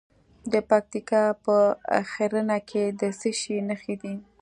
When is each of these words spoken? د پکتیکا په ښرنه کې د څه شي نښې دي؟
د 0.51 0.53
پکتیکا 0.69 1.23
په 1.43 1.55
ښرنه 2.11 2.57
کې 2.69 2.83
د 2.99 3.01
څه 3.19 3.29
شي 3.39 3.55
نښې 3.69 3.95
دي؟ 4.01 4.15